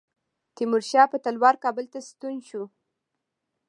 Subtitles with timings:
[0.55, 2.63] تیمورشاه په تلوار کابل ته ستون شو.